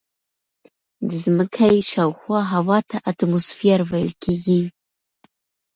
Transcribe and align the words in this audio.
د 1.07 1.09
ځمکې 1.25 1.71
شاوخوا 1.91 2.39
هوا 2.53 2.79
ته 2.89 2.97
اتموسفیر 3.11 3.79
ویل 3.89 4.11
کیږي. 4.23 4.61